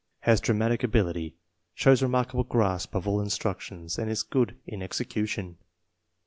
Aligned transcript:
Has 0.21 0.41
dramatic 0.41 0.81
ability. 0.81 1.35
Shows 1.75 2.01
re 2.01 2.09
markable 2.09 2.43
grasp 2.43 2.95
of 2.95 3.07
all 3.07 3.21
instruction 3.21 3.87
and 3.99 4.09
is 4.09 4.23
good 4.23 4.57
in 4.65 4.79
execu 4.79 5.27
tion. 5.27 5.57